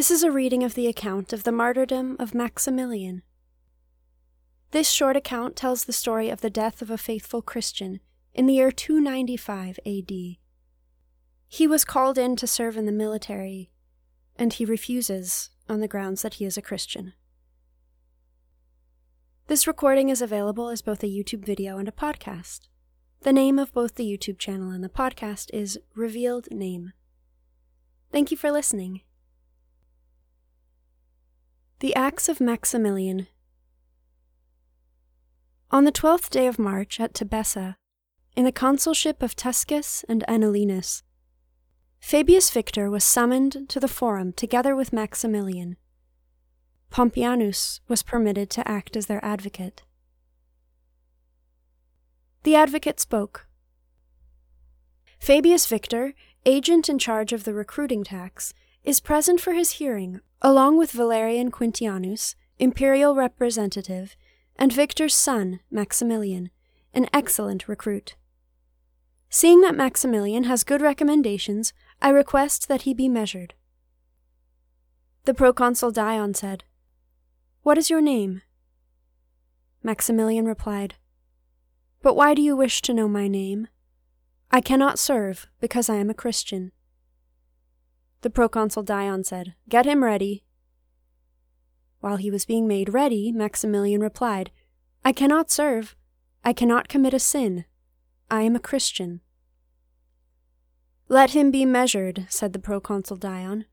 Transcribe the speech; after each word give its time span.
This 0.00 0.10
is 0.10 0.22
a 0.22 0.30
reading 0.30 0.64
of 0.64 0.72
the 0.72 0.86
account 0.86 1.34
of 1.34 1.42
the 1.42 1.52
martyrdom 1.52 2.16
of 2.18 2.34
Maximilian. 2.34 3.22
This 4.70 4.88
short 4.88 5.14
account 5.14 5.56
tells 5.56 5.84
the 5.84 5.92
story 5.92 6.30
of 6.30 6.40
the 6.40 6.48
death 6.48 6.80
of 6.80 6.90
a 6.90 6.96
faithful 6.96 7.42
Christian 7.42 8.00
in 8.32 8.46
the 8.46 8.54
year 8.54 8.72
295 8.72 9.78
AD. 9.84 10.10
He 11.48 11.66
was 11.66 11.84
called 11.84 12.16
in 12.16 12.34
to 12.36 12.46
serve 12.46 12.78
in 12.78 12.86
the 12.86 12.92
military, 12.92 13.72
and 14.36 14.54
he 14.54 14.64
refuses 14.64 15.50
on 15.68 15.80
the 15.80 15.86
grounds 15.86 16.22
that 16.22 16.34
he 16.40 16.46
is 16.46 16.56
a 16.56 16.62
Christian. 16.62 17.12
This 19.48 19.66
recording 19.66 20.08
is 20.08 20.22
available 20.22 20.70
as 20.70 20.80
both 20.80 21.02
a 21.02 21.08
YouTube 21.08 21.44
video 21.44 21.76
and 21.76 21.88
a 21.88 21.92
podcast. 21.92 22.68
The 23.20 23.34
name 23.34 23.58
of 23.58 23.74
both 23.74 23.96
the 23.96 24.10
YouTube 24.10 24.38
channel 24.38 24.70
and 24.70 24.82
the 24.82 24.88
podcast 24.88 25.50
is 25.52 25.78
Revealed 25.94 26.50
Name. 26.50 26.94
Thank 28.10 28.30
you 28.30 28.38
for 28.38 28.50
listening. 28.50 29.02
The 31.80 31.96
Acts 31.96 32.28
of 32.28 32.42
Maximilian. 32.42 33.26
On 35.70 35.84
the 35.84 35.90
twelfth 35.90 36.28
day 36.28 36.46
of 36.46 36.58
March 36.58 37.00
at 37.00 37.14
Tebessa, 37.14 37.76
in 38.36 38.44
the 38.44 38.52
consulship 38.52 39.22
of 39.22 39.34
Tuscus 39.34 40.04
and 40.06 40.22
Anulinus, 40.28 41.02
Fabius 41.98 42.50
Victor 42.50 42.90
was 42.90 43.02
summoned 43.02 43.66
to 43.70 43.80
the 43.80 43.88
forum 43.88 44.34
together 44.34 44.76
with 44.76 44.92
Maximilian. 44.92 45.78
Pompeianus 46.90 47.80
was 47.88 48.02
permitted 48.02 48.50
to 48.50 48.68
act 48.68 48.94
as 48.94 49.06
their 49.06 49.24
advocate. 49.24 49.82
The 52.42 52.56
advocate 52.56 53.00
spoke. 53.00 53.46
Fabius 55.18 55.66
Victor, 55.66 56.12
agent 56.44 56.90
in 56.90 56.98
charge 56.98 57.32
of 57.32 57.44
the 57.44 57.54
recruiting 57.54 58.04
tax, 58.04 58.52
is 58.84 59.00
present 59.00 59.40
for 59.40 59.54
his 59.54 59.72
hearing 59.72 60.20
along 60.42 60.78
with 60.78 60.92
Valerian 60.92 61.50
Quintianus, 61.50 62.34
imperial 62.58 63.14
representative, 63.14 64.16
and 64.56 64.72
Victor's 64.72 65.14
son, 65.14 65.60
Maximilian, 65.70 66.50
an 66.94 67.08
excellent 67.12 67.68
recruit. 67.68 68.16
Seeing 69.28 69.60
that 69.60 69.76
Maximilian 69.76 70.44
has 70.44 70.64
good 70.64 70.82
recommendations, 70.82 71.72
I 72.02 72.10
request 72.10 72.68
that 72.68 72.82
he 72.82 72.94
be 72.94 73.08
measured. 73.08 73.54
The 75.24 75.34
proconsul 75.34 75.92
Dion 75.92 76.34
said, 76.34 76.64
What 77.62 77.78
is 77.78 77.90
your 77.90 78.00
name? 78.00 78.42
Maximilian 79.82 80.46
replied, 80.46 80.94
But 82.02 82.16
why 82.16 82.34
do 82.34 82.42
you 82.42 82.56
wish 82.56 82.82
to 82.82 82.94
know 82.94 83.08
my 83.08 83.28
name? 83.28 83.68
I 84.50 84.60
cannot 84.60 84.98
serve, 84.98 85.46
because 85.60 85.88
I 85.88 85.96
am 85.96 86.10
a 86.10 86.14
Christian. 86.14 86.72
The 88.22 88.30
proconsul 88.30 88.82
Dion 88.82 89.24
said, 89.24 89.54
Get 89.68 89.86
him 89.86 90.04
ready. 90.04 90.44
While 92.00 92.16
he 92.16 92.30
was 92.30 92.44
being 92.44 92.66
made 92.66 92.92
ready, 92.92 93.32
Maximilian 93.32 94.00
replied, 94.00 94.50
I 95.04 95.12
cannot 95.12 95.50
serve. 95.50 95.96
I 96.44 96.52
cannot 96.52 96.88
commit 96.88 97.14
a 97.14 97.18
sin. 97.18 97.64
I 98.30 98.42
am 98.42 98.54
a 98.54 98.60
Christian. 98.60 99.20
Let 101.08 101.30
him 101.30 101.50
be 101.50 101.64
measured, 101.64 102.26
said 102.28 102.52
the 102.52 102.58
proconsul 102.58 103.16
Dion. 103.16 103.64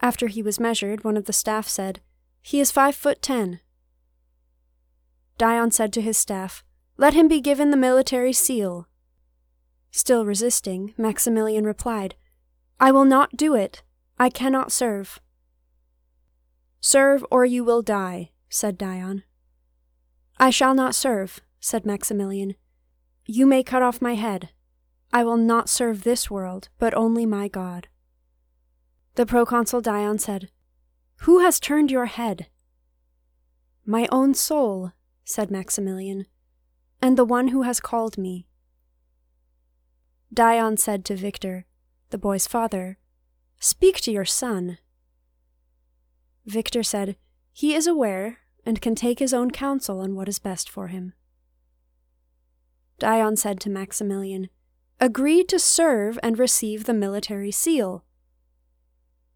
After 0.00 0.28
he 0.28 0.42
was 0.42 0.60
measured, 0.60 1.04
one 1.04 1.16
of 1.16 1.26
the 1.26 1.32
staff 1.32 1.68
said, 1.68 2.00
He 2.42 2.60
is 2.60 2.70
five 2.70 2.94
foot 2.94 3.22
ten. 3.22 3.60
Dion 5.36 5.70
said 5.70 5.92
to 5.92 6.00
his 6.00 6.16
staff, 6.16 6.64
Let 6.96 7.14
him 7.14 7.28
be 7.28 7.40
given 7.40 7.70
the 7.70 7.76
military 7.76 8.32
seal. 8.32 8.88
Still 9.90 10.24
resisting, 10.24 10.94
Maximilian 10.96 11.64
replied, 11.64 12.14
I 12.80 12.92
will 12.92 13.04
not 13.04 13.36
do 13.36 13.54
it. 13.54 13.82
I 14.18 14.30
cannot 14.30 14.72
serve. 14.72 15.20
Serve, 16.80 17.24
or 17.30 17.44
you 17.44 17.64
will 17.64 17.82
die, 17.82 18.30
said 18.48 18.76
Dion. 18.76 19.22
I 20.38 20.50
shall 20.50 20.74
not 20.74 20.94
serve, 20.94 21.40
said 21.60 21.86
Maximilian. 21.86 22.54
You 23.26 23.46
may 23.46 23.62
cut 23.62 23.82
off 23.82 24.02
my 24.02 24.14
head. 24.14 24.50
I 25.12 25.24
will 25.24 25.36
not 25.36 25.68
serve 25.68 26.02
this 26.02 26.30
world, 26.30 26.68
but 26.78 26.94
only 26.94 27.24
my 27.24 27.48
God. 27.48 27.88
The 29.14 29.26
proconsul 29.26 29.80
Dion 29.80 30.18
said, 30.18 30.50
Who 31.18 31.38
has 31.38 31.60
turned 31.60 31.90
your 31.90 32.06
head? 32.06 32.48
My 33.86 34.08
own 34.10 34.34
soul, 34.34 34.92
said 35.24 35.50
Maximilian, 35.50 36.26
and 37.00 37.16
the 37.16 37.24
one 37.24 37.48
who 37.48 37.62
has 37.62 37.80
called 37.80 38.18
me. 38.18 38.46
Dion 40.32 40.76
said 40.76 41.04
to 41.04 41.16
Victor, 41.16 41.64
the 42.10 42.18
boy's 42.18 42.46
father, 42.46 42.98
Speak 43.60 44.00
to 44.02 44.12
your 44.12 44.26
son. 44.26 44.78
Victor 46.44 46.82
said, 46.82 47.16
He 47.52 47.74
is 47.74 47.86
aware 47.86 48.40
and 48.66 48.80
can 48.80 48.94
take 48.94 49.18
his 49.18 49.32
own 49.32 49.50
counsel 49.50 50.00
on 50.00 50.14
what 50.14 50.28
is 50.28 50.38
best 50.38 50.68
for 50.68 50.88
him. 50.88 51.14
Dion 52.98 53.36
said 53.36 53.60
to 53.60 53.70
Maximilian, 53.70 54.50
Agree 55.00 55.44
to 55.44 55.58
serve 55.58 56.18
and 56.22 56.38
receive 56.38 56.84
the 56.84 56.94
military 56.94 57.50
seal. 57.50 58.04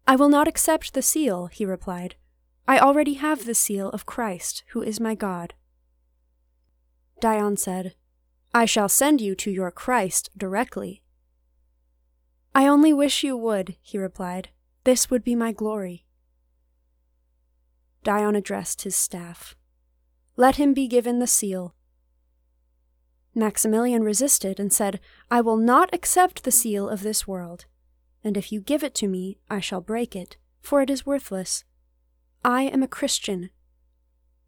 I 0.07 0.15
will 0.15 0.29
not 0.29 0.47
accept 0.47 0.93
the 0.93 1.01
seal, 1.01 1.47
he 1.47 1.65
replied. 1.65 2.15
I 2.67 2.79
already 2.79 3.15
have 3.15 3.45
the 3.45 3.55
seal 3.55 3.89
of 3.89 4.05
Christ, 4.05 4.63
who 4.69 4.81
is 4.81 4.99
my 4.99 5.15
God. 5.15 5.53
Dion 7.19 7.57
said, 7.57 7.95
I 8.53 8.65
shall 8.65 8.89
send 8.89 9.21
you 9.21 9.35
to 9.35 9.51
your 9.51 9.71
Christ 9.71 10.29
directly. 10.37 11.01
I 12.53 12.67
only 12.67 12.93
wish 12.93 13.23
you 13.23 13.37
would, 13.37 13.75
he 13.81 13.97
replied. 13.97 14.49
This 14.83 15.09
would 15.09 15.23
be 15.23 15.35
my 15.35 15.51
glory. 15.51 16.05
Dion 18.03 18.35
addressed 18.35 18.83
his 18.83 18.95
staff. 18.95 19.55
Let 20.35 20.55
him 20.55 20.73
be 20.73 20.87
given 20.87 21.19
the 21.19 21.27
seal. 21.27 21.75
Maximilian 23.35 24.03
resisted 24.03 24.59
and 24.59 24.73
said, 24.73 24.99
I 25.29 25.41
will 25.41 25.57
not 25.57 25.93
accept 25.93 26.43
the 26.43 26.51
seal 26.51 26.89
of 26.89 27.03
this 27.03 27.27
world, 27.27 27.65
and 28.23 28.35
if 28.35 28.51
you 28.51 28.61
give 28.61 28.83
it 28.83 28.95
to 28.95 29.07
me, 29.07 29.37
I 29.49 29.59
shall 29.59 29.81
break 29.81 30.15
it, 30.15 30.37
for 30.61 30.81
it 30.81 30.89
is 30.89 31.05
worthless. 31.05 31.63
I 32.43 32.63
am 32.63 32.81
a 32.81 32.87
Christian. 32.87 33.49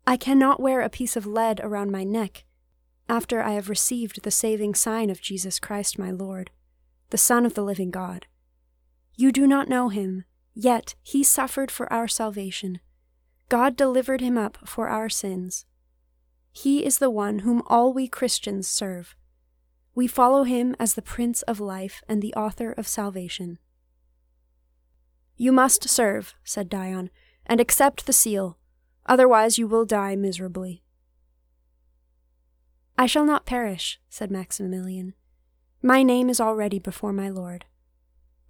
I 0.07 0.17
cannot 0.17 0.59
wear 0.59 0.81
a 0.81 0.89
piece 0.89 1.15
of 1.15 1.27
lead 1.27 1.59
around 1.61 1.91
my 1.91 2.03
neck 2.03 2.45
after 3.07 3.41
I 3.41 3.51
have 3.51 3.69
received 3.69 4.23
the 4.23 4.31
saving 4.31 4.73
sign 4.73 5.09
of 5.09 5.21
Jesus 5.21 5.59
Christ 5.59 5.99
my 5.99 6.11
Lord 6.11 6.49
the 7.11 7.17
Son 7.17 7.45
of 7.45 7.53
the 7.53 7.63
living 7.63 7.91
God. 7.91 8.25
You 9.15 9.31
do 9.31 9.45
not 9.45 9.69
know 9.69 9.89
him, 9.89 10.23
yet 10.53 10.95
he 11.03 11.23
suffered 11.23 11.69
for 11.69 11.91
our 11.91 12.07
salvation. 12.07 12.79
God 13.49 13.75
delivered 13.75 14.21
him 14.21 14.37
up 14.37 14.57
for 14.65 14.87
our 14.87 15.09
sins. 15.09 15.65
He 16.53 16.85
is 16.85 16.97
the 16.99 17.09
one 17.09 17.39
whom 17.39 17.63
all 17.67 17.93
we 17.93 18.07
Christians 18.07 18.67
serve. 18.67 19.15
We 19.93 20.07
follow 20.07 20.43
him 20.43 20.73
as 20.79 20.93
the 20.93 21.01
Prince 21.01 21.41
of 21.43 21.59
Life 21.59 22.01
and 22.07 22.21
the 22.21 22.33
author 22.33 22.71
of 22.71 22.87
salvation. 22.87 23.59
You 25.35 25.51
must 25.51 25.89
serve, 25.89 26.33
said 26.45 26.69
Dion, 26.69 27.09
and 27.45 27.59
accept 27.59 28.05
the 28.05 28.13
seal, 28.13 28.57
otherwise 29.05 29.57
you 29.57 29.67
will 29.67 29.85
die 29.85 30.15
miserably. 30.15 30.83
I 32.97 33.05
shall 33.05 33.25
not 33.25 33.45
perish, 33.45 33.99
said 34.09 34.31
Maximilian. 34.31 35.13
My 35.81 36.03
name 36.03 36.29
is 36.29 36.39
already 36.39 36.77
before 36.77 37.11
my 37.11 37.29
Lord. 37.29 37.65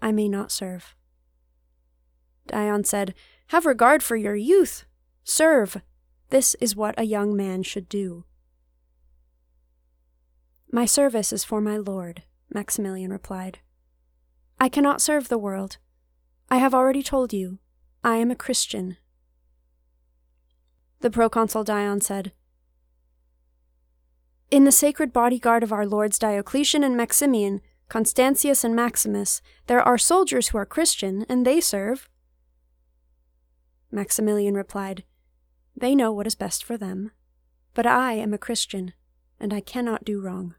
I 0.02 0.12
may 0.12 0.28
not 0.28 0.52
serve. 0.52 0.96
Dion 2.48 2.84
said, 2.84 3.14
Have 3.48 3.66
regard 3.66 4.04
for 4.04 4.18
your 4.18 4.36
youth. 4.36 4.86
Serve. 5.24 5.78
This 6.30 6.56
is 6.56 6.76
what 6.76 7.00
a 7.00 7.04
young 7.04 7.36
man 7.36 7.64
should 7.64 7.88
do. 7.88 8.26
My 10.72 10.86
service 10.86 11.32
is 11.32 11.44
for 11.44 11.62
my 11.62 11.78
Lord, 11.78 12.24
Maximilian 12.54 13.12
replied. 13.12 13.60
I 14.60 14.68
cannot 14.70 15.02
serve 15.02 15.28
the 15.28 15.38
world. 15.38 15.78
I 16.50 16.58
have 16.58 16.74
already 16.74 17.04
told 17.04 17.32
you, 17.32 17.60
I 18.04 18.18
am 18.18 18.32
a 18.32 18.36
Christian. 18.36 18.98
The 21.00 21.10
proconsul 21.10 21.64
Dion 21.64 22.02
said, 22.02 22.34
in 24.52 24.66
the 24.66 24.72
sacred 24.72 25.14
bodyguard 25.14 25.64
of 25.64 25.72
our 25.72 25.86
lords 25.86 26.20
Diocletian 26.20 26.84
and 26.84 26.98
Maximian, 26.98 27.62
Constantius 27.88 28.64
and 28.64 28.76
Maximus, 28.76 29.42
there 29.68 29.82
are 29.82 29.98
soldiers 29.98 30.50
who 30.50 30.58
are 30.58 30.66
Christian, 30.66 31.26
and 31.30 31.46
they 31.46 31.62
serve. 31.62 32.10
Maximilian 33.90 34.54
replied, 34.54 35.04
They 35.76 35.96
know 35.96 36.12
what 36.12 36.28
is 36.28 36.36
best 36.36 36.64
for 36.64 36.78
them. 36.78 37.12
But 37.74 37.86
I 37.86 38.14
am 38.14 38.34
a 38.34 38.38
Christian, 38.38 38.94
and 39.40 39.54
I 39.54 39.62
cannot 39.62 40.04
do 40.04 40.20
wrong. 40.20 40.56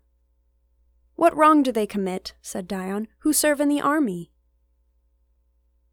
What 1.15 1.37
wrong 1.37 1.63
do 1.63 1.71
they 1.71 1.87
commit, 1.87 2.35
said 2.41 2.67
Dion, 2.67 3.07
who 3.19 3.35
serve 3.35 3.61
in 3.61 3.69
the 3.69 3.83
army? 3.83 4.31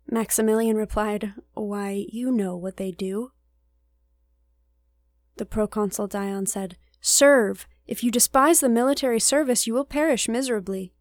Maximilian 0.10 0.78
replied, 0.78 1.34
Why, 1.54 2.06
you 2.10 2.32
know 2.32 2.56
what 2.56 2.78
they 2.78 2.92
do. 2.92 3.32
The 5.36 5.46
proconsul 5.46 6.08
Dion 6.08 6.46
said, 6.46 6.78
Serve, 7.02 7.68
if 7.88 8.04
you 8.04 8.12
despise 8.12 8.60
the 8.60 8.70
military 8.70 9.20
service, 9.20 9.66
you 9.66 9.74
will 9.74 9.86
perish 9.86 10.28
miserably. 10.28 10.94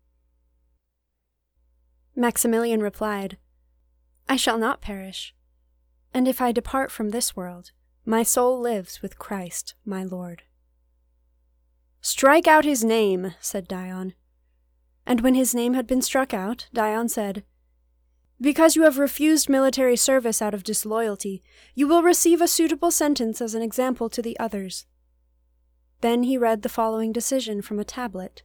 Maximilian 2.14 2.80
replied, 2.80 3.38
I 4.28 4.36
shall 4.36 4.58
not 4.58 4.80
perish. 4.80 5.34
And 6.12 6.26
if 6.26 6.40
I 6.40 6.52
depart 6.52 6.90
from 6.90 7.10
this 7.10 7.36
world, 7.36 7.72
my 8.04 8.22
soul 8.22 8.60
lives 8.60 9.02
with 9.02 9.18
Christ, 9.18 9.74
my 9.84 10.02
Lord. 10.02 10.42
Strike 12.00 12.46
out 12.46 12.64
his 12.64 12.84
name, 12.84 13.34
said 13.40 13.68
Dion. 13.68 14.14
And 15.06 15.20
when 15.20 15.34
his 15.34 15.54
name 15.54 15.74
had 15.74 15.86
been 15.86 16.02
struck 16.02 16.32
out, 16.32 16.68
Dion 16.72 17.08
said, 17.08 17.44
Because 18.40 18.76
you 18.76 18.82
have 18.82 18.98
refused 18.98 19.48
military 19.48 19.96
service 19.96 20.40
out 20.40 20.54
of 20.54 20.64
disloyalty, 20.64 21.42
you 21.74 21.88
will 21.88 22.02
receive 22.02 22.40
a 22.40 22.48
suitable 22.48 22.90
sentence 22.90 23.40
as 23.40 23.54
an 23.54 23.62
example 23.62 24.08
to 24.10 24.22
the 24.22 24.38
others. 24.38 24.86
Then 26.00 26.22
he 26.22 26.38
read 26.38 26.62
the 26.62 26.68
following 26.68 27.12
decision 27.12 27.62
from 27.62 27.78
a 27.78 27.84
tablet. 27.84 28.42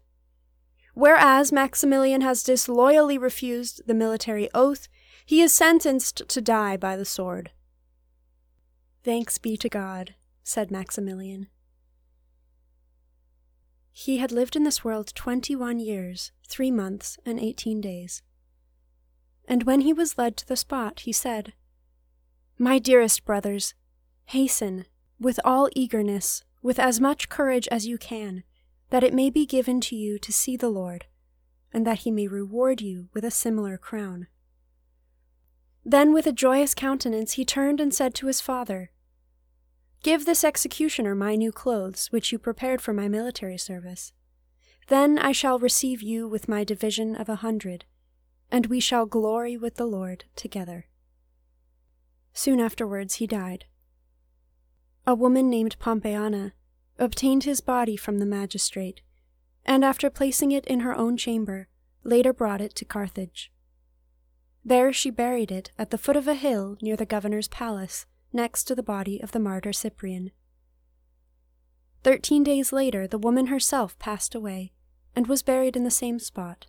Whereas 0.93 1.51
Maximilian 1.51 2.21
has 2.21 2.43
disloyally 2.43 3.17
refused 3.17 3.81
the 3.87 3.93
military 3.93 4.49
oath, 4.53 4.87
he 5.25 5.41
is 5.41 5.53
sentenced 5.53 6.27
to 6.27 6.41
die 6.41 6.77
by 6.77 6.95
the 6.95 7.05
sword. 7.05 7.51
Thanks 9.03 9.37
be 9.37 9.57
to 9.57 9.69
God, 9.69 10.15
said 10.43 10.71
Maximilian. 10.71 11.47
He 13.91 14.17
had 14.17 14.31
lived 14.31 14.55
in 14.55 14.63
this 14.63 14.83
world 14.83 15.13
twenty 15.13 15.55
one 15.55 15.79
years, 15.79 16.31
three 16.47 16.71
months, 16.71 17.17
and 17.25 17.39
eighteen 17.39 17.81
days. 17.81 18.21
And 19.47 19.63
when 19.63 19.81
he 19.81 19.93
was 19.93 20.17
led 20.17 20.37
to 20.37 20.47
the 20.47 20.55
spot, 20.55 21.01
he 21.01 21.11
said, 21.11 21.53
My 22.57 22.79
dearest 22.79 23.25
brothers, 23.25 23.75
hasten, 24.25 24.85
with 25.19 25.39
all 25.43 25.69
eagerness, 25.75 26.43
with 26.63 26.79
as 26.79 26.99
much 26.99 27.29
courage 27.29 27.67
as 27.67 27.85
you 27.85 27.99
can, 27.99 28.43
that 28.89 29.03
it 29.03 29.13
may 29.13 29.29
be 29.29 29.45
given 29.45 29.81
to 29.81 29.95
you 29.95 30.17
to 30.17 30.31
see 30.31 30.57
the 30.57 30.69
Lord, 30.69 31.05
and 31.71 31.85
that 31.85 31.99
he 31.99 32.11
may 32.11 32.27
reward 32.27 32.81
you 32.81 33.09
with 33.13 33.23
a 33.25 33.31
similar 33.31 33.77
crown. 33.77 34.27
Then, 35.85 36.13
with 36.13 36.25
a 36.25 36.31
joyous 36.31 36.73
countenance, 36.73 37.33
he 37.33 37.43
turned 37.43 37.81
and 37.81 37.93
said 37.93 38.15
to 38.15 38.27
his 38.27 38.39
father, 38.39 38.91
Give 40.01 40.25
this 40.25 40.43
executioner 40.43 41.13
my 41.15 41.35
new 41.35 41.51
clothes, 41.51 42.07
which 42.11 42.31
you 42.31 42.39
prepared 42.39 42.81
for 42.81 42.93
my 42.93 43.07
military 43.07 43.57
service. 43.57 44.13
Then 44.87 45.17
I 45.17 45.31
shall 45.31 45.59
receive 45.59 46.01
you 46.01 46.27
with 46.27 46.47
my 46.47 46.63
division 46.63 47.15
of 47.15 47.27
a 47.27 47.35
hundred, 47.35 47.85
and 48.51 48.67
we 48.67 48.79
shall 48.79 49.05
glory 49.05 49.57
with 49.57 49.75
the 49.75 49.85
Lord 49.85 50.25
together. 50.35 50.87
Soon 52.33 52.59
afterwards 52.59 53.15
he 53.15 53.27
died. 53.27 53.65
A 55.05 55.13
woman 55.13 55.49
named 55.49 55.77
Pompeiana 55.79 56.53
obtained 56.97 57.43
his 57.43 57.59
body 57.59 57.97
from 57.97 58.19
the 58.19 58.25
magistrate, 58.25 59.01
and 59.65 59.83
after 59.83 60.09
placing 60.09 60.51
it 60.51 60.65
in 60.65 60.79
her 60.79 60.95
own 60.95 61.17
chamber, 61.17 61.67
later 62.03 62.31
brought 62.31 62.61
it 62.61 62.73
to 62.75 62.85
Carthage. 62.85 63.51
There 64.63 64.93
she 64.93 65.09
buried 65.09 65.51
it 65.51 65.71
at 65.77 65.91
the 65.91 65.97
foot 65.97 66.15
of 66.15 66.27
a 66.27 66.35
hill 66.35 66.77
near 66.81 66.95
the 66.95 67.05
governor's 67.05 67.49
palace, 67.49 68.05
next 68.31 68.63
to 68.65 68.75
the 68.75 68.83
body 68.83 69.21
of 69.21 69.33
the 69.33 69.39
martyr 69.39 69.73
Cyprian. 69.73 70.31
Thirteen 72.03 72.43
days 72.43 72.71
later, 72.71 73.05
the 73.05 73.17
woman 73.17 73.47
herself 73.47 73.99
passed 73.99 74.33
away 74.33 74.71
and 75.15 75.27
was 75.27 75.43
buried 75.43 75.75
in 75.75 75.83
the 75.83 75.91
same 75.91 76.17
spot. 76.17 76.67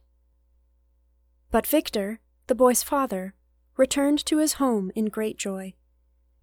But 1.52 1.66
Victor, 1.66 2.20
the 2.48 2.54
boy's 2.56 2.82
father, 2.82 3.34
returned 3.76 4.25
to 4.26 4.38
his 4.38 4.54
home 4.54 4.90
in 4.96 5.06
great 5.06 5.38
joy, 5.38 5.75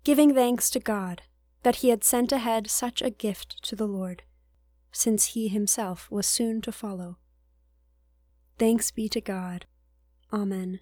giving 0.05 0.33
thanks 0.33 0.69
to 0.69 0.79
God 0.79 1.23
that 1.63 1.77
he 1.77 1.89
had 1.89 2.03
sent 2.03 2.31
ahead 2.31 2.69
such 2.69 3.01
a 3.01 3.09
gift 3.09 3.61
to 3.63 3.75
the 3.75 3.87
Lord, 3.87 4.23
since 4.91 5.27
he 5.27 5.47
himself 5.47 6.09
was 6.09 6.25
soon 6.25 6.61
to 6.61 6.71
follow. 6.71 7.17
Thanks 8.57 8.91
be 8.91 9.07
to 9.09 9.21
God. 9.21 9.65
Amen. 10.33 10.79